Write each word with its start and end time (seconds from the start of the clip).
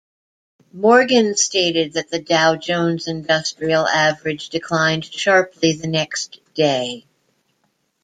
Morgan 0.73 1.35
stated 1.37 1.93
that 1.93 2.09
the 2.09 2.17
Dow 2.17 2.55
Jones 2.55 3.07
Industrial 3.07 3.87
Average 3.87 4.49
declined 4.49 5.05
sharply 5.05 5.73
the 5.73 5.85
next 5.85 6.39
day. 6.55 7.05